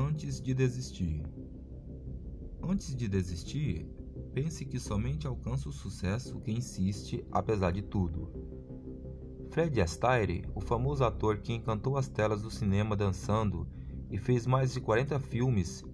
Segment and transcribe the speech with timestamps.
[0.00, 1.24] Antes de desistir.
[2.62, 3.84] Antes de desistir,
[4.32, 8.30] pense que somente alcança o sucesso quem insiste apesar de tudo.
[9.50, 13.66] Fred Astaire, o famoso ator que encantou as telas do cinema dançando
[14.08, 15.84] e fez mais de 40 filmes,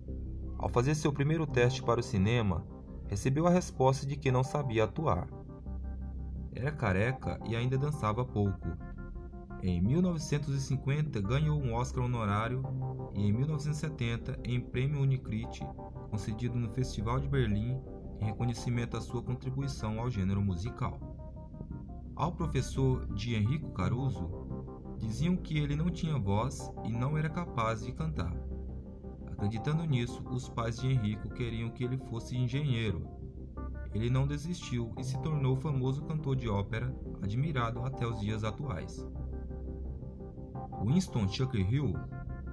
[0.58, 2.62] ao fazer seu primeiro teste para o cinema,
[3.06, 5.26] recebeu a resposta de que não sabia atuar.
[6.52, 8.68] Era careca e ainda dançava pouco.
[9.66, 12.62] Em 1950 ganhou um Oscar honorário
[13.14, 15.66] e em 1970 em Prêmio Unicrit,
[16.10, 17.80] concedido no Festival de Berlim
[18.20, 21.00] em reconhecimento à sua contribuição ao gênero musical.
[22.14, 24.28] Ao professor de Henrico Caruso,
[24.98, 28.36] diziam que ele não tinha voz e não era capaz de cantar.
[29.32, 33.08] Acreditando nisso, os pais de Henrico queriam que ele fosse engenheiro.
[33.94, 39.08] Ele não desistiu e se tornou famoso cantor de ópera, admirado até os dias atuais.
[40.84, 41.94] Winston Churchill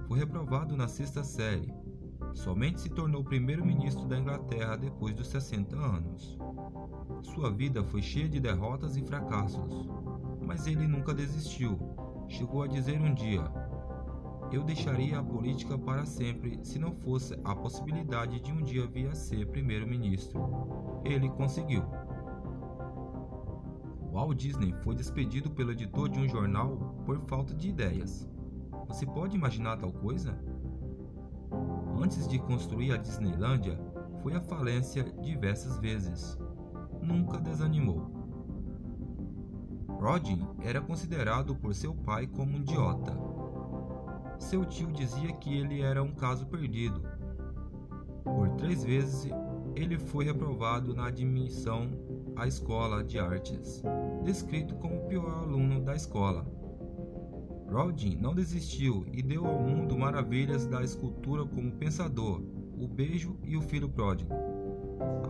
[0.08, 1.72] foi reprovado na sexta série.
[2.32, 6.38] Somente se tornou primeiro-ministro da Inglaterra depois dos 60 anos.
[7.22, 9.86] Sua vida foi cheia de derrotas e fracassos,
[10.40, 11.78] mas ele nunca desistiu.
[12.26, 13.44] Chegou a dizer um dia:
[14.50, 19.08] Eu deixaria a política para sempre se não fosse a possibilidade de um dia vir
[19.08, 21.02] a ser primeiro-ministro.
[21.04, 21.84] Ele conseguiu.
[24.12, 28.28] Walt Disney foi despedido pelo editor de um jornal por falta de ideias.
[28.86, 30.38] Você pode imaginar tal coisa?
[31.98, 33.80] Antes de construir a Disneylândia,
[34.22, 36.38] foi à falência diversas vezes.
[37.00, 38.12] Nunca desanimou.
[39.88, 43.16] Rodin era considerado por seu pai como um idiota.
[44.38, 47.02] Seu tio dizia que ele era um caso perdido.
[48.22, 49.30] Por três vezes
[49.74, 51.90] ele foi reprovado na admissão
[52.42, 53.80] à escola de artes,
[54.24, 56.44] descrito como o pior aluno da escola.
[57.70, 62.42] Rodin não desistiu e deu ao mundo maravilhas da escultura como Pensador,
[62.76, 64.34] O Beijo e O Filho Pródigo.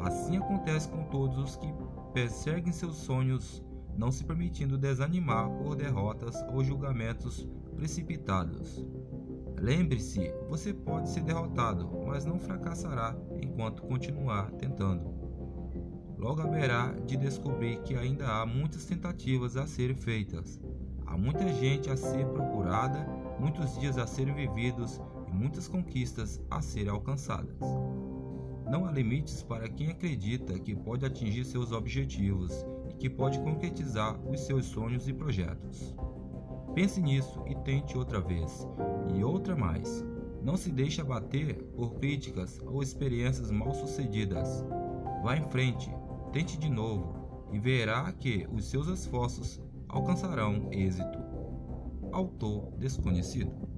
[0.03, 1.67] Assim acontece com todos os que
[2.15, 3.63] perseguem seus sonhos,
[3.95, 7.47] não se permitindo desanimar por derrotas ou julgamentos
[7.77, 8.83] precipitados.
[9.61, 15.32] Lembre-se, você pode ser derrotado, mas não fracassará enquanto continuar tentando.
[16.23, 20.59] Logo haverá de descobrir que ainda há muitas tentativas a serem feitas
[21.13, 23.07] Há muita gente a ser procurada,
[23.39, 27.55] muitos dias a serem vividos e muitas conquistas a serem alcançadas.
[28.71, 34.19] Não há limites para quem acredita que pode atingir seus objetivos e que pode concretizar
[34.27, 35.95] os seus sonhos e projetos.
[36.75, 38.67] Pense nisso e tente outra vez,
[39.15, 40.03] e outra mais.
[40.43, 44.65] Não se deixe abater por críticas ou experiências mal sucedidas.
[45.23, 45.95] Vá em frente,
[46.33, 51.19] tente de novo e verá que os seus esforços alcançarão êxito.
[52.11, 53.72] Autor desconhecido.